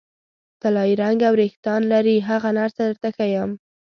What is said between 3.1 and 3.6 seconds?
ښیم.